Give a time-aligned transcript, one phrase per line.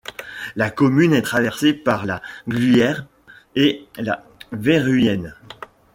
[0.55, 3.05] La commune est traversée par la Glueyre
[3.55, 5.35] et la Veyruègne.